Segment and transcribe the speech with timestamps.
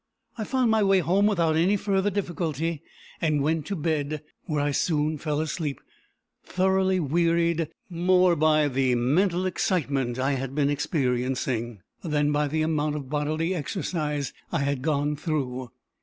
[0.35, 2.81] I found my way home without any further difficulty,
[3.21, 5.79] and went to bed, where I soon fell asleep,
[6.43, 12.95] thoroughly wearied, more by the mental excitement I had been experiencing than by the amount
[12.95, 15.69] of bodily exercise I had gone through.